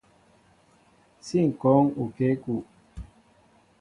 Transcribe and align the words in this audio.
Si 1.25 1.37
ŋkɔɔŋ 1.49 1.85
okěkúw. 2.01 2.61